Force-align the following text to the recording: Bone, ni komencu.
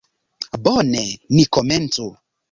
Bone, 0.67 1.03
ni 1.35 1.43
komencu. 1.57 2.07